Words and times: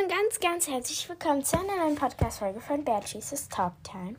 Und 0.00 0.08
ganz, 0.08 0.40
ganz 0.40 0.68
herzlich 0.68 1.06
willkommen 1.06 1.44
zu 1.44 1.58
einer 1.58 1.76
neuen 1.84 1.96
Podcast-Folge 1.96 2.60
von 2.60 2.82
Bertie's 2.82 3.48
Talk 3.50 3.72
Time. 3.82 4.14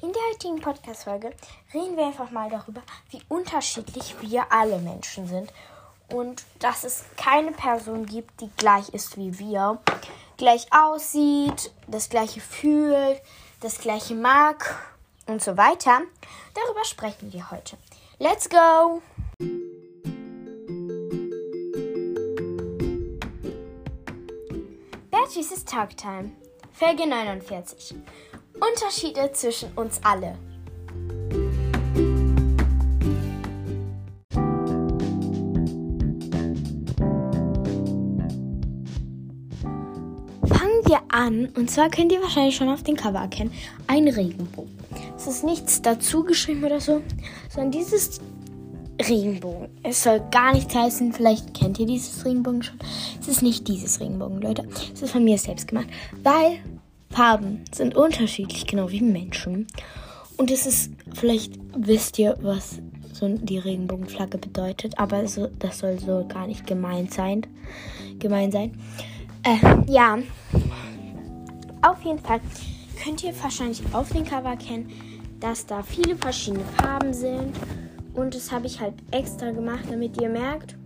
In 0.00 0.12
der 0.12 0.22
heutigen 0.30 0.60
Podcast-Folge 0.60 1.32
reden 1.74 1.96
wir 1.96 2.06
einfach 2.06 2.30
mal 2.30 2.48
darüber, 2.48 2.82
wie 3.10 3.20
unterschiedlich 3.28 4.14
wir 4.20 4.52
alle 4.52 4.78
Menschen 4.78 5.26
sind 5.26 5.52
und 6.12 6.44
dass 6.60 6.84
es 6.84 7.04
keine 7.16 7.50
Person 7.50 8.06
gibt, 8.06 8.40
die 8.40 8.50
gleich 8.56 8.90
ist 8.90 9.16
wie 9.16 9.36
wir, 9.40 9.80
gleich 10.36 10.66
aussieht, 10.72 11.72
das 11.88 12.08
gleiche 12.08 12.40
fühlt, 12.40 13.20
das 13.60 13.80
gleiche 13.80 14.14
mag 14.14 14.94
und 15.26 15.42
so 15.42 15.56
weiter. 15.56 16.02
Darüber 16.54 16.84
sprechen 16.84 17.32
wir 17.32 17.50
heute. 17.50 17.76
Let's 18.20 18.48
go! 18.48 19.02
Bertie's 25.34 25.64
Talk 25.64 25.96
Time, 25.96 26.32
Folge 26.72 27.06
49. 27.06 27.94
Unterschiede 28.54 29.30
zwischen 29.32 29.72
uns 29.76 29.98
alle. 30.02 30.36
Fangen 40.44 40.82
wir 40.84 41.00
an, 41.08 41.46
und 41.56 41.70
zwar 41.70 41.88
könnt 41.88 42.12
ihr 42.12 42.20
wahrscheinlich 42.20 42.56
schon 42.56 42.68
auf 42.68 42.82
dem 42.82 42.96
Cover 42.96 43.20
erkennen, 43.20 43.54
ein 43.86 44.08
Regenbogen. 44.08 44.76
Es 45.16 45.26
ist 45.26 45.44
nichts 45.44 45.80
dazu 45.80 46.24
geschrieben 46.24 46.64
oder 46.64 46.80
so, 46.80 47.00
sondern 47.48 47.70
dieses 47.70 48.20
Regenbogen. 49.08 49.68
Es 49.82 50.02
soll 50.02 50.20
gar 50.30 50.52
nichts 50.54 50.74
heißen, 50.74 51.12
vielleicht 51.12 51.54
kennt 51.54 51.78
ihr 51.78 51.86
dieses 51.86 52.24
Regenbogen 52.24 52.62
schon. 52.62 52.78
Es 53.20 53.28
ist 53.28 53.42
nicht 53.42 53.68
dieses 53.68 54.00
Regenbogen, 54.00 54.40
Leute. 54.40 54.66
Es 54.94 55.02
ist 55.02 55.12
von 55.12 55.24
mir 55.24 55.38
selbst 55.38 55.68
gemacht, 55.68 55.88
weil 56.22 56.58
Farben 57.10 57.64
sind 57.72 57.94
unterschiedlich, 57.94 58.66
genau 58.66 58.90
wie 58.90 59.02
Menschen. 59.02 59.66
Und 60.36 60.50
es 60.50 60.66
ist, 60.66 60.92
vielleicht 61.14 61.58
wisst 61.76 62.18
ihr, 62.18 62.36
was 62.40 62.80
so 63.12 63.28
die 63.28 63.58
Regenbogenflagge 63.58 64.38
bedeutet, 64.38 64.98
aber 64.98 65.28
so, 65.28 65.48
das 65.58 65.78
soll 65.78 65.98
so 65.98 66.26
gar 66.26 66.46
nicht 66.46 66.66
gemeint 66.66 67.12
sein. 67.12 67.46
Gemein 68.18 68.50
sein. 68.50 68.72
Äh, 69.44 69.58
ja. 69.90 70.18
Auf 71.82 72.02
jeden 72.02 72.18
Fall 72.18 72.40
könnt 73.02 73.22
ihr 73.22 73.34
wahrscheinlich 73.42 73.82
auf 73.92 74.10
dem 74.10 74.24
Cover 74.24 74.50
erkennen, 74.50 74.90
dass 75.40 75.66
da 75.66 75.82
viele 75.82 76.16
verschiedene 76.16 76.64
Farben 76.76 77.12
sind. 77.12 77.52
Und 78.14 78.34
das 78.34 78.52
habe 78.52 78.66
ich 78.66 78.80
halt 78.80 78.94
extra 79.10 79.50
gemacht, 79.50 79.84
damit 79.90 80.20
ihr 80.20 80.28
merkt, 80.28 80.76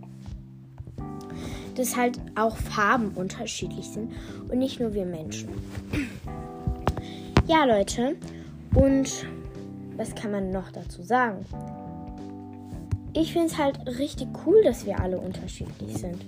dass 1.75 1.95
halt 1.95 2.19
auch 2.35 2.57
Farben 2.57 3.11
unterschiedlich 3.15 3.89
sind 3.89 4.11
und 4.49 4.57
nicht 4.57 4.79
nur 4.79 4.93
wir 4.93 5.05
Menschen. 5.05 5.49
Ja, 7.47 7.65
Leute. 7.65 8.15
Und 8.73 9.25
was 9.95 10.13
kann 10.15 10.31
man 10.31 10.51
noch 10.51 10.71
dazu 10.71 11.01
sagen? 11.01 11.45
Ich 13.13 13.33
finde 13.33 13.47
es 13.47 13.57
halt 13.57 13.79
richtig 13.87 14.27
cool, 14.45 14.61
dass 14.63 14.85
wir 14.85 14.99
alle 14.99 15.19
unterschiedlich 15.19 15.97
sind. 15.97 16.23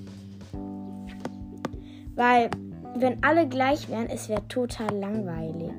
Weil, 2.16 2.50
wenn 2.95 3.23
alle 3.23 3.47
gleich 3.47 3.89
wären, 3.89 4.08
es 4.08 4.27
wäre 4.27 4.47
total 4.47 4.97
langweilig. 4.97 5.72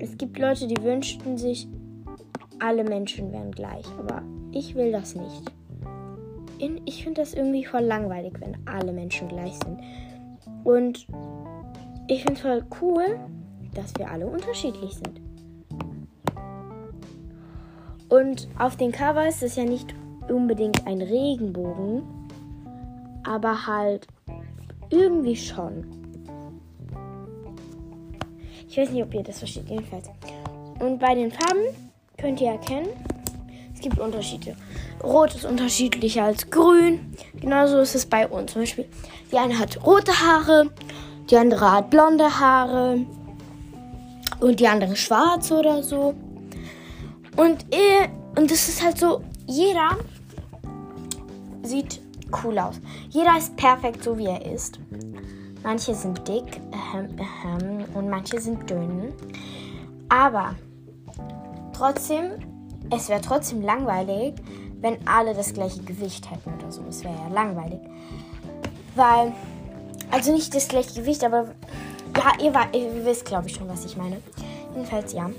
Es 0.00 0.16
gibt 0.16 0.38
Leute, 0.38 0.66
die 0.66 0.82
wünschten 0.82 1.38
sich, 1.38 1.68
alle 2.60 2.84
Menschen 2.84 3.32
wären 3.32 3.50
gleich. 3.50 3.84
Aber 3.98 4.22
ich 4.52 4.74
will 4.74 4.92
das 4.92 5.14
nicht. 5.14 5.52
Ich 6.84 7.04
finde 7.04 7.20
das 7.20 7.34
irgendwie 7.34 7.64
voll 7.64 7.82
langweilig, 7.82 8.34
wenn 8.40 8.56
alle 8.66 8.92
Menschen 8.92 9.28
gleich 9.28 9.54
sind. 9.64 9.80
Und 10.64 11.06
ich 12.08 12.24
finde 12.24 12.34
es 12.34 12.40
voll 12.40 12.64
cool, 12.80 13.20
dass 13.74 13.94
wir 13.96 14.10
alle 14.10 14.26
unterschiedlich 14.26 14.94
sind. 14.94 15.20
Und 18.08 18.48
auf 18.58 18.76
dem 18.76 18.90
Cover 18.90 19.28
ist 19.28 19.42
es 19.42 19.56
ja 19.56 19.64
nicht 19.64 19.94
unbedingt 20.28 20.86
ein 20.86 21.02
Regenbogen, 21.02 22.02
aber 23.24 23.66
halt 23.66 24.06
irgendwie 24.90 25.36
schon. 25.36 25.86
Ich 28.68 28.78
weiß 28.78 28.90
nicht, 28.90 29.02
ob 29.02 29.14
ihr 29.14 29.22
das 29.22 29.38
versteht, 29.38 29.68
jedenfalls. 29.68 30.10
Und 30.78 30.98
bei 30.98 31.14
den 31.14 31.30
Farben 31.30 31.87
könnt 32.18 32.40
ihr 32.40 32.50
erkennen, 32.50 32.88
es 33.74 33.80
gibt 33.80 33.98
Unterschiede. 33.98 34.56
Rot 35.02 35.34
ist 35.34 35.44
unterschiedlicher 35.44 36.24
als 36.24 36.50
grün. 36.50 37.12
Genauso 37.40 37.78
ist 37.78 37.94
es 37.94 38.06
bei 38.06 38.26
uns. 38.26 38.52
Zum 38.52 38.62
Beispiel, 38.62 38.86
die 39.30 39.36
eine 39.36 39.56
hat 39.56 39.86
rote 39.86 40.12
Haare, 40.12 40.70
die 41.30 41.36
andere 41.36 41.70
hat 41.70 41.90
blonde 41.90 42.40
Haare 42.40 43.06
und 44.40 44.58
die 44.58 44.66
andere 44.66 44.96
schwarz 44.96 45.52
oder 45.52 45.82
so. 45.84 46.14
Und, 47.36 47.64
und 48.36 48.50
das 48.50 48.68
ist 48.68 48.84
halt 48.84 48.98
so, 48.98 49.22
jeder 49.46 49.96
sieht 51.62 52.00
cool 52.42 52.58
aus. 52.58 52.80
Jeder 53.10 53.38
ist 53.38 53.56
perfekt 53.56 54.02
so, 54.02 54.18
wie 54.18 54.26
er 54.26 54.44
ist. 54.44 54.80
Manche 55.62 55.94
sind 55.94 56.26
dick 56.26 56.60
ähm, 56.94 57.08
ähm, 57.44 57.84
und 57.94 58.10
manche 58.10 58.40
sind 58.40 58.68
dünn. 58.68 59.12
Aber 60.08 60.56
trotzdem, 61.78 62.32
es 62.90 63.08
wäre 63.08 63.20
trotzdem 63.20 63.62
langweilig, 63.62 64.34
wenn 64.80 64.96
alle 65.06 65.34
das 65.34 65.52
gleiche 65.52 65.82
Gewicht 65.82 66.30
hätten 66.30 66.52
oder 66.58 66.70
so. 66.70 66.82
Das 66.82 67.02
wäre 67.04 67.14
ja 67.14 67.28
langweilig. 67.32 67.80
Weil, 68.94 69.32
also 70.10 70.32
nicht 70.32 70.54
das 70.54 70.68
gleiche 70.68 71.00
Gewicht, 71.00 71.24
aber 71.24 71.48
ja, 72.16 72.32
ihr, 72.42 72.52
ihr 72.78 73.04
wisst, 73.04 73.24
glaube 73.24 73.48
ich, 73.48 73.54
schon, 73.54 73.68
was 73.68 73.84
ich 73.84 73.96
meine. 73.96 74.18
Jedenfalls 74.74 75.12
ja. 75.12 75.30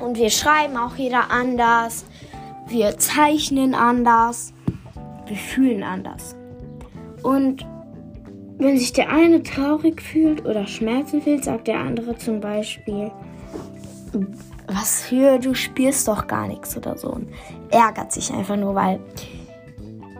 Und 0.00 0.16
wir 0.16 0.30
schreiben 0.30 0.76
auch 0.76 0.96
jeder 0.96 1.30
anders. 1.30 2.04
Wir 2.68 2.98
zeichnen 2.98 3.74
anders. 3.74 4.52
Wir 5.26 5.36
fühlen 5.36 5.82
anders. 5.82 6.36
Und 7.22 7.66
wenn 8.58 8.78
sich 8.78 8.92
der 8.92 9.10
eine 9.10 9.42
traurig 9.42 10.00
fühlt 10.00 10.44
oder 10.44 10.66
Schmerzen 10.66 11.20
fühlt, 11.20 11.44
sagt 11.44 11.68
der 11.68 11.80
andere 11.80 12.16
zum 12.16 12.40
Beispiel, 12.40 13.10
was 14.66 15.02
für, 15.02 15.38
du 15.38 15.54
spürst 15.54 16.08
doch 16.08 16.26
gar 16.26 16.46
nichts 16.46 16.76
oder 16.76 16.96
so. 16.96 17.10
Und 17.10 17.28
ärgert 17.70 18.12
sich 18.12 18.32
einfach 18.32 18.56
nur, 18.56 18.74
weil, 18.74 19.00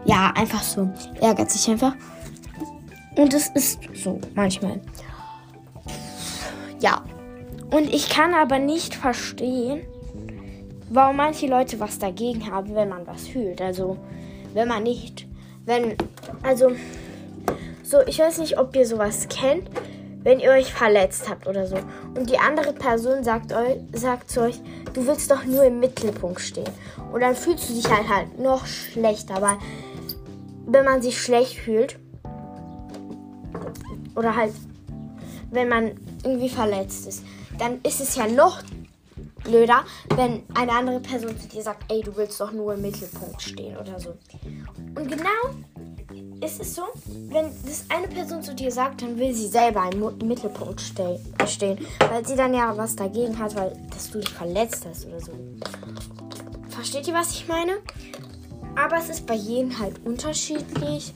ja, 0.05 0.33
einfach 0.34 0.62
so, 0.62 0.91
ärgert 1.21 1.51
sich 1.51 1.69
einfach. 1.71 1.95
Und 3.17 3.33
es 3.33 3.49
ist 3.49 3.81
so, 3.95 4.21
manchmal. 4.35 4.81
Ja. 6.81 7.03
Und 7.71 7.93
ich 7.93 8.09
kann 8.09 8.35
aber 8.35 8.59
nicht 8.59 8.95
verstehen, 8.95 9.83
warum 10.91 11.17
manche 11.17 11.47
Leute 11.47 11.81
was 11.81 11.99
dagegen 11.99 12.51
haben, 12.51 12.75
wenn 12.75 12.89
man 12.89 13.06
was 13.06 13.27
fühlt. 13.27 13.61
Also, 13.61 13.99
wenn 14.55 14.69
man 14.69 14.85
nicht, 14.85 15.27
wenn, 15.65 15.97
also, 16.43 16.71
so, 17.83 17.99
ich 18.06 18.19
weiß 18.19 18.39
nicht, 18.39 18.59
ob 18.59 18.75
ihr 18.77 18.87
sowas 18.87 19.29
kennt, 19.29 19.69
wenn 20.26 20.41
ihr 20.41 20.50
euch 20.50 20.75
verletzt 20.75 21.28
habt 21.31 21.47
oder 21.47 21.69
so. 21.69 21.76
Und 22.16 22.28
die 22.28 22.37
andere 22.37 22.72
Person 22.72 23.22
sagt, 23.22 23.53
euch, 23.53 23.76
sagt 23.92 24.28
zu 24.28 24.41
euch, 24.41 24.56
du 24.92 25.06
willst 25.06 25.31
doch 25.31 25.44
nur 25.44 25.62
im 25.62 25.78
Mittelpunkt 25.78 26.41
stehen. 26.41 26.69
Und 27.12 27.20
dann 27.20 27.37
fühlst 27.37 27.70
du 27.70 27.75
dich 27.75 27.88
halt 27.88 28.09
halt 28.09 28.37
noch 28.37 28.66
schlechter, 28.66 29.41
weil 29.41 29.56
wenn 30.66 30.84
man 30.84 31.00
sich 31.00 31.22
schlecht 31.22 31.60
fühlt 31.60 31.97
oder 34.16 34.34
halt 34.34 34.53
wenn 35.53 35.69
man 35.69 35.92
irgendwie 36.25 36.48
verletzt 36.48 37.06
ist, 37.06 37.22
dann 37.60 37.78
ist 37.84 38.00
es 38.00 38.16
ja 38.16 38.26
noch 38.26 38.62
blöder, 39.47 39.84
wenn 40.15 40.43
eine 40.55 40.73
andere 40.73 41.01
Person 41.01 41.39
zu 41.39 41.49
dir 41.49 41.62
sagt, 41.62 41.91
ey, 41.91 42.01
du 42.03 42.17
willst 42.17 42.41
doch 42.41 42.53
nur 42.53 42.75
im 42.75 42.83
Mittelpunkt 42.83 43.41
stehen 43.41 43.77
oder 43.77 43.99
so. 43.99 44.15
Und 44.95 45.11
genau 45.11 45.55
ist 46.41 46.61
es 46.61 46.75
so, 46.75 46.83
wenn 47.29 47.47
das 47.65 47.85
eine 47.88 48.09
Person 48.09 48.43
zu 48.43 48.55
dir 48.55 48.70
sagt, 48.70 49.03
dann 49.03 49.19
will 49.19 49.35
sie 49.35 49.47
selber 49.47 49.88
im 49.93 50.29
Mittelpunkt 50.29 50.81
stehen, 50.81 51.79
weil 52.11 52.26
sie 52.26 52.37
dann 52.37 52.55
ja 52.55 52.76
was 52.76 52.97
dagegen 52.97 53.38
hat, 53.38 53.55
weil 53.56 53.73
dass 53.91 54.11
du 54.11 54.19
dich 54.19 54.29
verletzt 54.29 54.87
hast 54.88 55.06
oder 55.06 55.20
so. 55.20 55.32
Versteht 56.69 57.09
ihr, 57.09 57.15
was 57.15 57.32
ich 57.32 57.49
meine? 57.49 57.79
Aber 58.76 58.99
es 58.99 59.09
ist 59.09 59.26
bei 59.26 59.35
jedem 59.35 59.79
halt 59.79 60.05
unterschiedlich. 60.05 61.12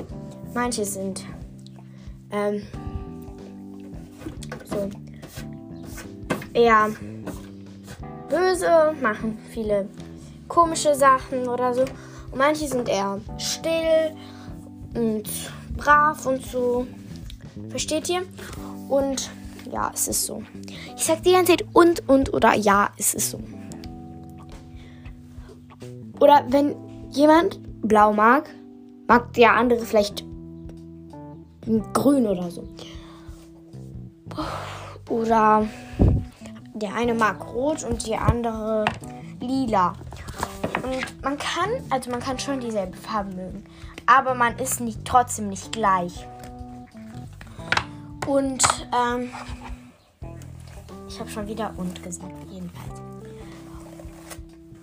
Manche 0.54 0.84
sind 0.84 1.24
ähm, 2.30 2.62
so 4.64 4.88
eher 6.54 6.90
böse, 8.30 8.94
machen 9.02 9.38
viele 9.50 9.88
komische 10.48 10.94
Sachen 10.94 11.48
oder 11.48 11.74
so. 11.74 11.82
Und 11.82 12.38
manche 12.38 12.66
sind 12.66 12.88
eher 12.88 13.20
still 13.38 14.14
und 14.94 15.28
brav 15.76 16.24
und 16.26 16.44
so. 16.44 16.86
Versteht 17.68 18.08
ihr? 18.08 18.22
Und 18.88 19.30
ja, 19.70 19.90
es 19.92 20.08
ist 20.08 20.26
so. 20.26 20.42
Ich 20.96 21.04
sag 21.04 21.22
die 21.22 21.32
ganze 21.32 21.52
Zeit 21.52 21.64
und, 21.72 22.08
und 22.08 22.32
oder 22.32 22.54
ja, 22.54 22.90
es 22.96 23.14
ist 23.14 23.30
so. 23.30 23.40
Oder 26.20 26.44
wenn 26.48 26.74
jemand 27.10 27.60
blau 27.82 28.12
mag, 28.12 28.50
mag 29.06 29.32
der 29.32 29.54
andere 29.54 29.80
vielleicht 29.80 30.24
grün 31.92 32.26
oder 32.26 32.50
so. 32.50 32.68
Oder 35.08 35.66
der 36.80 36.94
eine 36.94 37.14
mag 37.14 37.46
rot 37.52 37.84
und 37.84 38.06
die 38.06 38.16
andere 38.16 38.84
lila. 39.40 39.94
Und 40.82 41.22
man 41.22 41.38
kann, 41.38 41.70
also 41.90 42.10
man 42.10 42.20
kann 42.20 42.38
schon 42.38 42.60
dieselbe 42.60 42.96
Farbe 42.96 43.34
mögen, 43.34 43.64
aber 44.06 44.34
man 44.34 44.58
ist 44.58 44.80
nicht, 44.80 45.04
trotzdem 45.04 45.48
nicht 45.48 45.72
gleich. 45.72 46.26
Und 48.26 48.62
ähm, 48.94 49.30
ich 51.08 51.18
habe 51.20 51.30
schon 51.30 51.46
wieder 51.46 51.72
und 51.76 52.02
gesagt, 52.02 52.32
jedenfalls. 52.50 53.00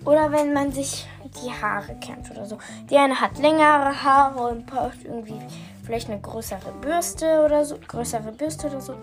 Oder 0.04 0.30
wenn 0.32 0.52
man 0.52 0.72
sich 0.72 1.06
die 1.42 1.50
Haare 1.50 1.94
kämmt 1.96 2.30
oder 2.30 2.46
so. 2.46 2.58
Die 2.90 2.96
eine 2.96 3.20
hat 3.20 3.38
längere 3.38 4.02
Haare 4.02 4.48
und 4.48 4.66
braucht 4.66 5.04
irgendwie 5.04 5.40
vielleicht 5.84 6.08
eine 6.08 6.20
größere 6.20 6.72
Bürste 6.80 7.42
oder 7.44 7.64
so, 7.64 7.78
größere 7.86 8.32
Bürste 8.32 8.68
oder 8.68 8.80
so. 8.80 8.94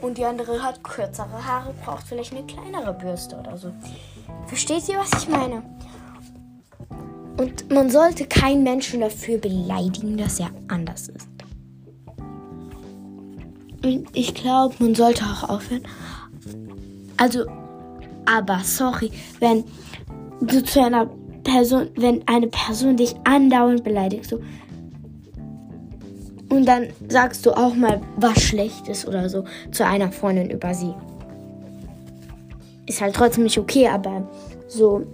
Und 0.00 0.16
die 0.18 0.24
andere 0.24 0.62
hat 0.62 0.82
kürzere 0.82 1.46
Haare, 1.46 1.74
braucht 1.84 2.06
vielleicht 2.06 2.32
eine 2.32 2.46
kleinere 2.46 2.94
Bürste 2.94 3.36
oder 3.36 3.56
so. 3.56 3.72
Versteht 4.46 4.88
ihr, 4.88 4.98
was 4.98 5.22
ich 5.22 5.28
meine? 5.28 5.62
Und 7.36 7.70
man 7.70 7.90
sollte 7.90 8.26
keinen 8.26 8.62
Menschen 8.62 9.00
dafür 9.00 9.38
beleidigen, 9.38 10.16
dass 10.16 10.40
er 10.40 10.50
anders 10.68 11.08
ist. 11.08 11.28
Und 13.82 14.08
ich 14.12 14.34
glaube, 14.34 14.74
man 14.78 14.94
sollte 14.94 15.24
auch 15.24 15.48
aufhören. 15.48 15.82
Also, 17.16 17.46
aber 18.26 18.60
sorry, 18.62 19.10
wenn 19.38 19.64
du 20.40 20.62
zu 20.62 20.82
einer 20.82 21.08
Person, 21.44 21.88
wenn 21.96 22.26
eine 22.28 22.48
Person 22.48 22.96
dich 22.96 23.14
andauernd 23.24 23.84
beleidigt, 23.84 24.26
so, 24.26 24.40
und 26.50 26.66
dann 26.66 26.88
sagst 27.08 27.46
du 27.46 27.52
auch 27.52 27.74
mal 27.74 28.00
was 28.16 28.42
Schlechtes 28.42 29.06
oder 29.06 29.28
so 29.28 29.44
zu 29.70 29.86
einer 29.86 30.12
Freundin 30.12 30.50
über 30.50 30.74
sie. 30.74 30.92
Ist 32.86 33.00
halt 33.00 33.14
trotzdem 33.14 33.44
nicht 33.44 33.58
okay, 33.58 33.88
aber 33.88 34.28
so 34.68 35.06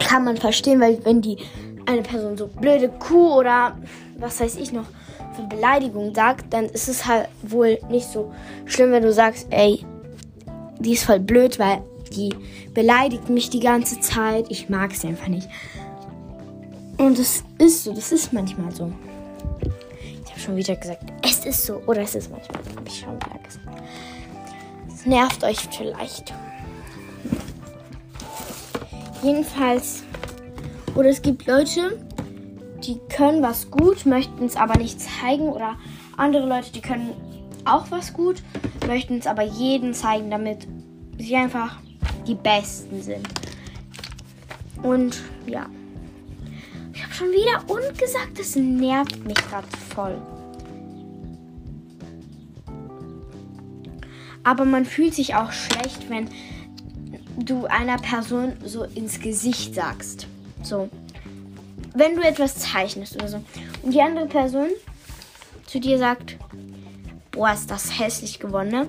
kann 0.00 0.24
man 0.24 0.36
verstehen, 0.36 0.80
weil 0.80 1.02
wenn 1.04 1.22
die 1.22 1.38
eine 1.86 2.02
Person 2.02 2.36
so 2.36 2.48
blöde 2.48 2.88
Kuh 2.88 3.38
oder 3.38 3.76
was 4.18 4.40
weiß 4.40 4.56
ich 4.56 4.72
noch 4.72 4.86
für 5.34 5.42
Beleidigung 5.42 6.14
sagt, 6.14 6.52
dann 6.52 6.66
ist 6.66 6.88
es 6.88 7.06
halt 7.06 7.28
wohl 7.42 7.78
nicht 7.88 8.08
so 8.08 8.32
schlimm, 8.66 8.90
wenn 8.90 9.02
du 9.02 9.12
sagst, 9.12 9.46
ey, 9.50 9.84
die 10.80 10.92
ist 10.92 11.04
voll 11.04 11.20
blöd, 11.20 11.58
weil 11.58 11.82
die 12.12 12.34
beleidigt 12.74 13.30
mich 13.30 13.50
die 13.50 13.60
ganze 13.60 14.00
Zeit. 14.00 14.46
Ich 14.48 14.68
mag 14.68 14.92
sie 14.94 15.08
einfach 15.08 15.28
nicht. 15.28 15.48
Und 16.98 17.18
es 17.18 17.44
ist 17.58 17.84
so, 17.84 17.94
das 17.94 18.10
ist 18.10 18.32
manchmal 18.32 18.72
so. 18.72 18.92
Schon 20.40 20.56
wieder 20.56 20.74
gesagt, 20.76 21.04
es 21.22 21.44
ist 21.44 21.66
so. 21.66 21.82
Oder 21.86 22.02
es 22.02 22.14
ist 22.14 22.30
manchmal, 22.30 22.62
habe 22.76 22.88
ich 22.88 23.00
schon 23.00 23.14
wieder 23.16 23.38
gesagt. 23.44 23.82
Es 24.88 25.04
nervt 25.04 25.44
euch 25.44 25.58
vielleicht. 25.70 26.32
Jedenfalls, 29.22 30.02
oder 30.94 31.10
es 31.10 31.20
gibt 31.20 31.46
Leute, 31.46 32.02
die 32.82 32.98
können 33.14 33.42
was 33.42 33.70
gut, 33.70 34.06
möchten 34.06 34.46
es 34.46 34.56
aber 34.56 34.78
nicht 34.78 34.98
zeigen. 34.98 35.50
Oder 35.50 35.76
andere 36.16 36.46
Leute, 36.46 36.72
die 36.72 36.80
können 36.80 37.12
auch 37.66 37.90
was 37.90 38.14
gut, 38.14 38.42
möchten 38.86 39.18
es 39.18 39.26
aber 39.26 39.42
jeden 39.42 39.92
zeigen, 39.92 40.30
damit 40.30 40.66
sie 41.18 41.36
einfach 41.36 41.76
die 42.26 42.34
Besten 42.34 43.02
sind. 43.02 43.28
Und 44.82 45.20
ja. 45.46 45.66
Schon 47.20 47.32
wieder 47.32 47.62
und 47.66 47.98
gesagt, 47.98 48.38
das 48.38 48.56
nervt 48.56 49.26
mich 49.26 49.34
gerade 49.34 49.66
voll. 49.94 50.16
Aber 54.42 54.64
man 54.64 54.86
fühlt 54.86 55.14
sich 55.14 55.34
auch 55.34 55.52
schlecht, 55.52 56.08
wenn 56.08 56.30
du 57.36 57.66
einer 57.66 57.98
Person 57.98 58.54
so 58.64 58.84
ins 58.84 59.20
Gesicht 59.20 59.74
sagst. 59.74 60.28
So. 60.62 60.88
Wenn 61.92 62.16
du 62.16 62.22
etwas 62.22 62.56
zeichnest 62.56 63.16
oder 63.16 63.28
so. 63.28 63.44
Und 63.82 63.92
die 63.92 64.00
andere 64.00 64.26
Person 64.26 64.68
zu 65.66 65.78
dir 65.78 65.98
sagt, 65.98 66.38
boah, 67.32 67.52
ist 67.52 67.70
das 67.70 68.00
hässlich 68.00 68.38
geworden, 68.38 68.70
ne? 68.70 68.86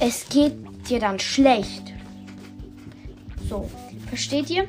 Es 0.00 0.28
geht 0.28 0.52
dir 0.90 1.00
dann 1.00 1.18
schlecht. 1.18 1.94
So, 3.48 3.70
versteht 4.10 4.50
ihr? 4.50 4.66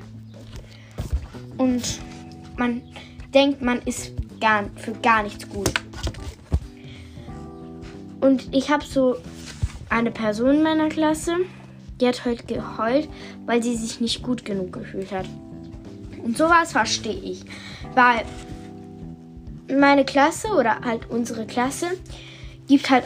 Und 1.57 1.99
man 2.59 2.81
denkt, 3.33 3.61
man 3.61 3.81
ist 3.83 4.11
gar, 4.39 4.65
für 4.75 4.91
gar 4.94 5.23
nichts 5.23 5.47
gut. 5.50 5.71
Und 8.21 8.53
ich 8.53 8.69
habe 8.69 8.83
so 8.83 9.15
eine 9.89 10.11
Person 10.11 10.57
in 10.57 10.63
meiner 10.63 10.89
Klasse, 10.89 11.38
die 12.00 12.07
hat 12.07 12.25
heute 12.25 12.44
geheult, 12.44 13.09
weil 13.45 13.63
sie 13.63 13.75
sich 13.75 14.01
nicht 14.01 14.21
gut 14.21 14.45
genug 14.45 14.73
gefühlt 14.73 15.11
hat. 15.11 15.25
Und 16.23 16.38
sowas 16.38 16.73
verstehe 16.73 17.13
ich. 17.13 17.44
Weil 17.95 18.23
meine 19.77 20.06
Klasse 20.06 20.50
oder 20.50 20.81
halt 20.81 21.09
unsere 21.09 21.45
Klasse 21.45 21.88
gibt 22.67 22.89
halt, 22.89 23.06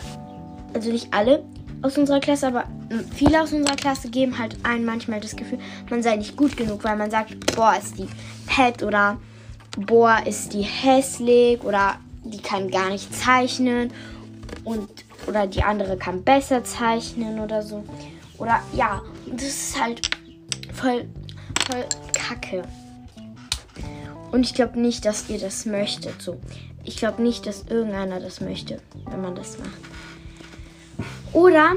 also 0.74 0.92
nicht 0.92 1.14
alle 1.14 1.44
aus 1.82 1.98
unserer 1.98 2.20
Klasse, 2.20 2.48
aber 2.48 2.66
viele 3.16 3.42
aus 3.42 3.54
unserer 3.54 3.76
Klasse 3.76 4.10
geben 4.10 4.40
halt 4.40 4.56
einem 4.64 4.86
manchmal 4.86 5.20
das 5.20 5.36
Gefühl, 5.36 5.60
man 5.90 6.02
sei 6.02 6.16
nicht 6.16 6.36
gut 6.36 6.58
genug, 6.58 6.84
weil 6.84 6.96
man 6.96 7.12
sagt, 7.12 7.56
boah, 7.56 7.76
ist 7.78 7.98
die 7.98 8.08
fett 8.48 8.84
oder 8.84 9.18
boah, 9.78 10.22
ist 10.26 10.54
die 10.54 10.62
hässlich 10.62 11.62
oder 11.64 11.96
die 12.24 12.42
kann 12.42 12.70
gar 12.70 12.90
nicht 12.90 13.14
zeichnen 13.14 13.92
und 14.64 14.88
oder 15.28 15.48
die 15.48 15.64
andere 15.64 15.98
kann 15.98 16.24
besser 16.24 16.64
zeichnen 16.64 17.40
oder 17.40 17.62
so. 17.62 17.84
Oder 18.38 18.60
ja, 18.74 19.02
das 19.28 19.48
ist 19.48 19.82
halt 19.82 20.10
voll, 20.74 21.06
voll 21.66 21.86
kacke. 22.14 22.64
Und 24.32 24.42
ich 24.42 24.54
glaube 24.54 24.80
nicht, 24.80 25.06
dass 25.06 25.30
ihr 25.30 25.40
das 25.40 25.66
möchtet. 25.66 26.22
So. 26.22 26.40
Ich 26.84 26.98
glaube 26.98 27.22
nicht, 27.22 27.46
dass 27.46 27.64
irgendeiner 27.70 28.20
das 28.20 28.42
möchte, 28.42 28.80
wenn 29.10 29.22
man 29.22 29.36
das 29.36 29.58
macht. 29.60 29.70
Oder 31.34 31.76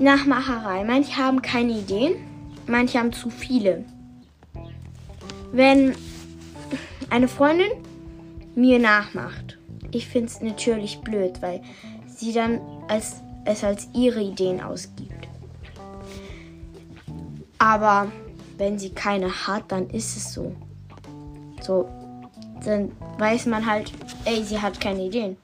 Nachmacherei. 0.00 0.82
Manche 0.84 1.16
haben 1.18 1.42
keine 1.42 1.72
Ideen, 1.72 2.14
manche 2.66 2.98
haben 2.98 3.12
zu 3.12 3.28
viele. 3.28 3.84
Wenn 5.52 5.94
eine 7.10 7.28
Freundin 7.28 7.70
mir 8.54 8.78
nachmacht, 8.78 9.58
ich 9.90 10.06
finde 10.06 10.28
es 10.28 10.40
natürlich 10.40 11.00
blöd, 11.00 11.42
weil 11.42 11.60
sie 12.06 12.32
dann 12.32 12.60
als, 12.88 13.16
es 13.44 13.64
als 13.64 13.88
ihre 13.92 14.22
Ideen 14.22 14.60
ausgibt. 14.60 15.28
Aber 17.58 18.10
wenn 18.56 18.78
sie 18.78 18.90
keine 18.90 19.46
hat, 19.46 19.64
dann 19.68 19.90
ist 19.90 20.16
es 20.16 20.32
so. 20.32 20.54
So, 21.60 21.88
dann 22.64 22.92
weiß 23.18 23.46
man 23.46 23.66
halt, 23.66 23.92
ey, 24.24 24.42
sie 24.44 24.60
hat 24.60 24.80
keine 24.80 25.04
Ideen. 25.04 25.36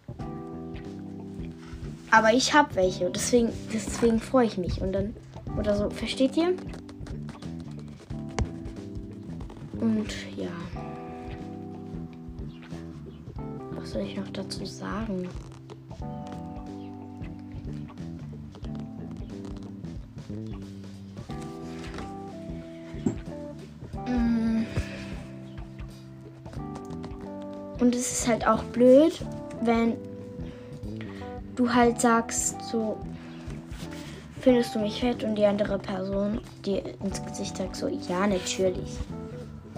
Aber 2.11 2.32
ich 2.32 2.54
habe 2.54 2.75
welche. 2.75 3.11
Deswegen, 3.11 3.50
deswegen 3.73 4.20
freue 4.20 4.46
ich 4.46 4.56
mich. 4.56 4.80
Und 4.80 4.92
dann, 4.92 5.14
oder 5.58 5.76
so, 5.76 5.90
versteht 5.90 6.37
ihr? 6.37 6.54
Und 9.80 10.14
ja. 10.37 10.49
Soll 13.96 14.04
ich 14.04 14.16
noch 14.16 14.28
dazu 14.28 14.66
sagen? 14.66 15.28
Mm. 24.06 24.66
Und 27.80 27.94
es 27.94 28.12
ist 28.12 28.28
halt 28.28 28.46
auch 28.46 28.62
blöd, 28.64 29.18
wenn 29.62 29.94
du 31.54 31.72
halt 31.72 31.98
sagst, 31.98 32.60
so, 32.70 32.98
findest 34.40 34.74
du 34.74 34.80
mich 34.80 35.00
fett 35.00 35.24
und 35.24 35.36
die 35.36 35.46
andere 35.46 35.78
Person 35.78 36.42
dir 36.66 36.82
ins 37.02 37.24
Gesicht 37.24 37.56
sagt 37.56 37.76
so, 37.76 37.88
ja, 37.88 38.26
natürlich. 38.26 38.98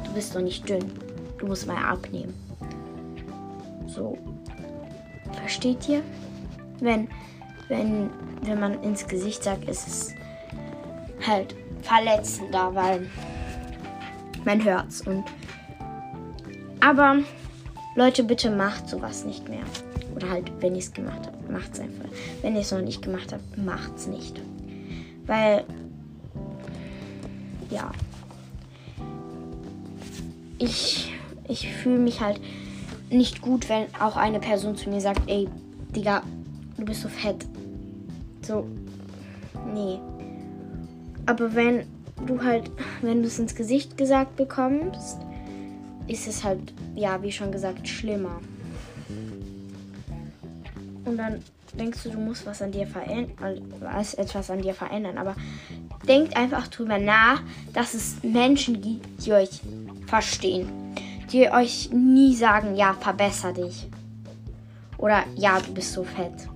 Du 0.05 0.13
bist 0.13 0.35
doch 0.35 0.41
nicht 0.41 0.69
dünn. 0.69 0.91
Du 1.39 1.47
musst 1.47 1.69
mal 1.69 1.77
abnehmen. 1.77 2.48
So. 3.99 4.17
Versteht 5.33 5.89
ihr? 5.89 6.03
Wenn, 6.79 7.09
wenn, 7.69 8.11
wenn 8.43 8.61
man 8.61 8.81
ins 8.85 9.07
Gesicht 9.09 9.43
sagt, 9.43 9.69
ist 9.69 9.89
es 9.89 10.15
halt 11.27 11.57
verletzender, 11.83 12.73
weil 12.75 13.09
man 14.45 14.65
hört's 14.65 15.01
und 15.01 15.25
aber 16.81 17.17
Leute, 17.97 18.23
bitte 18.23 18.51
macht 18.51 18.89
sowas 18.89 19.25
nicht 19.25 19.49
mehr. 19.49 19.65
Oder 20.15 20.31
halt, 20.31 20.53
wenn 20.61 20.77
ich 20.77 20.85
es 20.85 20.93
gemacht 20.93 21.27
habe, 21.27 21.53
macht 21.53 21.73
es 21.73 21.81
einfach. 21.81 22.09
Wenn 22.41 22.55
ihr 22.55 22.61
es 22.61 22.71
noch 22.71 22.81
nicht 22.81 23.03
gemacht 23.03 23.33
habt, 23.33 23.97
es 23.97 24.07
nicht. 24.07 24.41
Weil, 25.27 25.65
ja, 27.69 27.91
ich, 30.59 31.13
ich 31.49 31.73
fühle 31.73 31.99
mich 31.99 32.21
halt 32.21 32.41
nicht 33.11 33.41
gut, 33.43 33.69
wenn 33.69 33.87
auch 34.01 34.17
eine 34.17 34.41
Person 34.41 34.77
zu 34.77 34.91
mir 34.91 35.01
sagt, 35.01 35.23
ey, 35.29 35.49
Digga, 35.95 36.23
du 36.77 36.85
bist 36.85 37.03
so 37.03 37.09
fett. 37.09 37.47
So, 38.43 38.67
nee. 39.75 39.99
Aber 41.27 41.55
wenn 41.55 41.85
du 42.27 42.43
halt, 42.43 42.71
wenn 43.03 43.23
du 43.23 43.29
es 43.29 43.39
ins 43.39 43.55
Gesicht 43.55 43.97
gesagt 43.97 44.37
bekommst, 44.37 45.19
ist 46.07 46.27
es 46.27 46.43
halt, 46.43 46.73
ja, 46.95 47.23
wie 47.23 47.33
schon 47.33 47.53
gesagt, 47.53 47.87
schlimmer. 47.87 48.41
Und 51.05 51.17
dann 51.17 51.43
denkst 51.79 52.03
du, 52.03 52.11
du 52.11 52.19
musst 52.19 52.47
was 52.47 52.63
an 52.63 52.73
dir 52.73 52.87
verändern, 52.87 53.61
also 53.93 54.17
etwas 54.17 54.51
an 54.51 54.63
dir 54.63 54.75
verändern. 54.75 55.19
Aber 55.19 55.35
denkt 56.07 56.37
einfach 56.37 56.69
drüber 56.69 56.99
nach, 56.99 57.43
dass 57.73 57.95
es 57.95 58.23
Menschen 58.23 58.81
gibt, 58.81 59.25
die 59.25 59.33
euch 59.33 59.61
verstehen. 60.07 60.88
Die 61.33 61.51
euch 61.51 61.91
nie 61.93 62.35
sagen, 62.35 62.75
ja, 62.75 62.95
verbesser 62.95 63.53
dich. 63.53 63.87
Oder 64.97 65.25
ja, 65.37 65.61
du 65.61 65.73
bist 65.73 65.93
so 65.93 66.05
fett. 66.05 66.49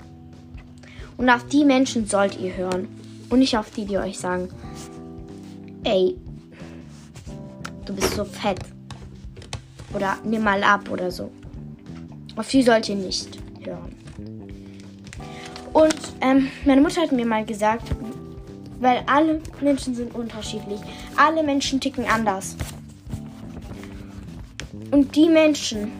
Und 1.16 1.28
auf 1.30 1.46
die 1.46 1.64
Menschen 1.64 2.06
sollt 2.06 2.38
ihr 2.40 2.56
hören. 2.56 2.88
Und 3.28 3.38
nicht 3.38 3.56
auf 3.56 3.70
die, 3.70 3.84
die 3.84 3.98
euch 3.98 4.18
sagen, 4.18 4.48
ey, 5.84 6.16
du 7.84 7.94
bist 7.94 8.14
so 8.14 8.24
fett. 8.24 8.60
Oder 9.94 10.16
nimm 10.24 10.42
mal 10.42 10.62
ab 10.62 10.90
oder 10.90 11.10
so. 11.10 11.30
Auf 12.36 12.48
die 12.48 12.62
sollt 12.62 12.88
ihr 12.88 12.96
nicht 12.96 13.38
hören. 13.60 13.94
Und 15.72 15.96
ähm, 16.20 16.48
meine 16.64 16.80
Mutter 16.80 17.02
hat 17.02 17.12
mir 17.12 17.26
mal 17.26 17.44
gesagt, 17.44 17.88
weil 18.80 19.02
alle 19.06 19.40
Menschen 19.60 19.94
sind 19.94 20.14
unterschiedlich. 20.14 20.80
Alle 21.16 21.42
Menschen 21.42 21.80
ticken 21.80 22.04
anders. 22.06 22.56
Und 24.92 25.16
die 25.16 25.28
Menschen, 25.30 25.90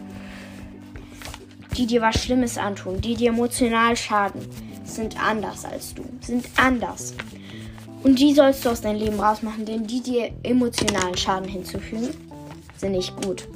die 1.75 1.87
dir 1.87 2.01
was 2.01 2.23
Schlimmes 2.23 2.59
antun, 2.59 3.01
die 3.01 3.15
dir 3.15 3.29
emotional 3.29 3.97
schaden, 3.97 4.47
sind 4.85 5.19
anders 5.19 5.65
als 5.65 5.95
du. 5.95 6.03
Sind 6.21 6.45
anders. 6.57 7.15
Und 8.03 8.19
die 8.19 8.35
sollst 8.35 8.63
du 8.63 8.69
aus 8.69 8.81
deinem 8.81 8.99
Leben 8.99 9.19
rausmachen, 9.19 9.65
denn 9.65 9.87
die 9.87 10.01
dir 10.01 10.31
emotionalen 10.43 11.17
Schaden 11.17 11.49
hinzufügen, 11.49 12.09
sind 12.77 12.91
nicht 12.91 13.19
gut. 13.23 13.47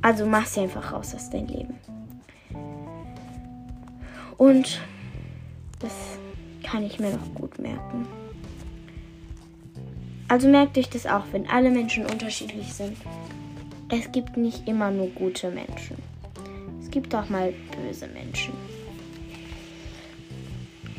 Also 0.00 0.26
mach 0.26 0.46
sie 0.46 0.60
einfach 0.60 0.92
raus 0.92 1.14
aus 1.14 1.30
deinem 1.30 1.46
Leben. 1.46 1.74
Und 4.36 4.80
das 5.78 5.92
kann 6.64 6.82
ich 6.82 6.98
mir 6.98 7.12
noch 7.12 7.34
gut 7.36 7.56
merken. 7.60 8.08
Also 10.32 10.48
merkt 10.48 10.78
euch 10.78 10.88
das 10.88 11.04
auch, 11.04 11.24
wenn 11.32 11.46
alle 11.46 11.70
Menschen 11.70 12.06
unterschiedlich 12.06 12.72
sind. 12.72 12.96
Es 13.90 14.10
gibt 14.12 14.38
nicht 14.38 14.66
immer 14.66 14.90
nur 14.90 15.08
gute 15.08 15.50
Menschen. 15.50 15.98
Es 16.80 16.90
gibt 16.90 17.14
auch 17.14 17.28
mal 17.28 17.52
böse 17.76 18.06
Menschen. 18.06 18.54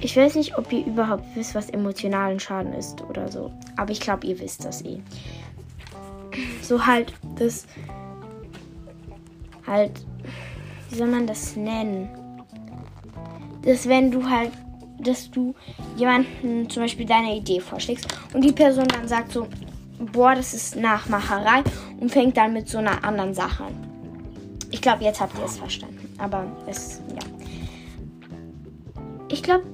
Ich 0.02 0.16
weiß 0.16 0.36
nicht, 0.36 0.56
ob 0.56 0.72
ihr 0.72 0.86
überhaupt 0.86 1.26
wisst, 1.34 1.56
was 1.56 1.72
emotionalen 1.72 2.40
Schaden 2.40 2.74
ist 2.74 3.02
oder 3.02 3.32
so. 3.32 3.52
Aber 3.76 3.92
ich 3.92 4.02
glaube, 4.02 4.28
ihr 4.28 4.40
wisst 4.40 4.66
das 4.66 4.84
eh. 4.84 5.00
So 6.62 6.86
halt 6.86 7.12
das. 7.40 7.66
Halt. 9.66 10.06
Wie 10.92 10.96
soll 10.96 11.08
man 11.08 11.26
das 11.26 11.56
nennen? 11.56 12.08
dass 13.64 13.88
wenn 13.88 14.12
du 14.12 14.30
halt, 14.30 14.52
dass 15.00 15.30
du 15.32 15.54
jemanden 15.98 16.70
zum 16.70 16.84
Beispiel 16.84 17.06
deine 17.06 17.36
Idee 17.36 17.60
vorschlägst 17.60 18.08
und 18.34 18.44
die 18.44 18.52
Person 18.52 18.88
dann 18.88 19.08
sagt 19.08 19.32
so, 19.32 19.48
boah, 20.12 20.36
das 20.36 20.54
ist 20.54 20.76
Nachmacherei 20.76 21.64
und 22.00 22.12
fängt 22.12 22.38
dann 22.38 22.54
mit 22.54 22.70
so 22.70 22.78
einer 22.78 23.04
anderen 23.04 23.34
Sache 23.34 23.66
an. 23.66 23.74
Ich 24.72 24.82
glaube, 24.82 25.04
jetzt 25.04 25.22
habt 25.22 25.38
ihr 25.38 25.46
es 25.46 25.58
verstanden. 25.58 26.16
Aber 26.18 26.46
es, 26.68 27.02
ja. 27.10 27.22
Ich 29.30 29.44
glaube, 29.44 29.66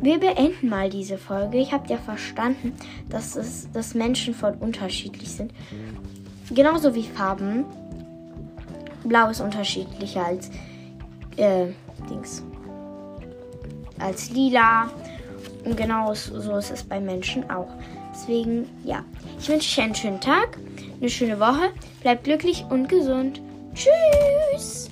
wir 0.00 0.18
beenden 0.18 0.68
mal 0.68 0.88
diese 0.90 1.18
Folge. 1.18 1.58
Ich 1.58 1.72
habe 1.72 1.88
ja 1.88 1.98
verstanden, 1.98 2.72
dass, 3.08 3.36
es, 3.36 3.70
dass 3.72 3.94
Menschen 3.94 4.34
voll 4.34 4.56
unterschiedlich 4.58 5.30
sind. 5.30 5.52
Genauso 6.50 6.94
wie 6.94 7.02
Farben. 7.02 7.64
Blau 9.04 9.30
ist 9.30 9.40
unterschiedlicher 9.40 10.24
als 10.24 10.50
äh, 11.36 11.66
Dings 12.10 12.42
als 13.98 14.30
lila. 14.30 14.90
Und 15.64 15.76
genau 15.76 16.14
so 16.14 16.56
ist 16.56 16.70
es 16.70 16.82
bei 16.82 17.00
Menschen 17.00 17.48
auch. 17.50 17.68
Deswegen, 18.12 18.68
ja. 18.84 19.04
Ich 19.38 19.48
wünsche 19.48 19.68
euch 19.68 19.84
einen 19.84 19.94
schönen 19.94 20.20
Tag, 20.20 20.56
eine 21.00 21.10
schöne 21.10 21.38
Woche. 21.38 21.70
Bleibt 22.00 22.24
glücklich 22.24 22.64
und 22.70 22.88
gesund. 22.88 23.40
Tschüss. 23.74 24.90